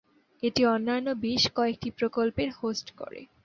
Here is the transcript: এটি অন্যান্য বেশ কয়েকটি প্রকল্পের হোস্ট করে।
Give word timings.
এটি 0.43 0.61
অন্যান্য 0.65 1.07
বেশ 1.23 1.43
কয়েকটি 1.55 1.89
প্রকল্পের 1.99 2.49
হোস্ট 2.59 2.87
করে। 2.97 3.21